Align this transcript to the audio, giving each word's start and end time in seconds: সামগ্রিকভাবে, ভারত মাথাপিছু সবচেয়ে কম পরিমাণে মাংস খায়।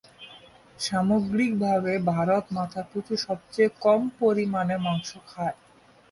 সামগ্রিকভাবে, 0.79 1.93
ভারত 2.11 2.45
মাথাপিছু 2.51 3.13
সবচেয়ে 3.25 3.69
কম 3.81 4.01
পরিমাণে 4.19 4.75
মাংস 4.77 5.09
খায়। 5.27 5.57